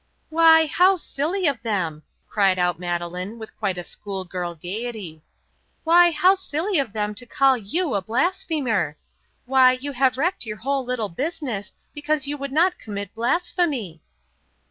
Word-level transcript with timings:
"Why, 0.29 0.65
how 0.65 0.95
silly 0.97 1.45
of 1.45 1.61
them," 1.61 2.01
cried 2.27 2.57
out 2.57 2.79
Madeleine, 2.79 3.37
with 3.37 3.55
quite 3.55 3.77
a 3.77 3.83
schoolgirl 3.83 4.55
gaiety, 4.55 5.21
"why, 5.83 6.09
how 6.09 6.33
silly 6.33 6.79
of 6.79 6.91
them 6.91 7.13
to 7.13 7.25
call 7.27 7.55
you 7.55 7.93
a 7.93 8.01
blasphemer! 8.01 8.97
Why, 9.45 9.73
you 9.73 9.91
have 9.91 10.17
wrecked 10.17 10.43
your 10.43 10.57
whole 10.57 10.87
business 11.09 11.71
because 11.93 12.25
you 12.25 12.35
would 12.35 12.51
not 12.51 12.79
commit 12.79 13.13
blasphemy." 13.13 14.01